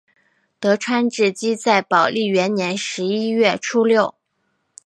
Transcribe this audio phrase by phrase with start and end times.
[0.59, 4.15] 德川治济在宝历元年十一月初六。